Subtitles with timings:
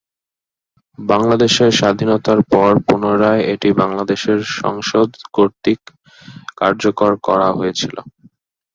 [0.99, 5.81] বাংলাদেশের স্বাধীনতার পর পুনরায় এটি বাংলাদেশের সংসদ কর্তৃক
[6.59, 7.95] কার্যকর করা হয়েছিল।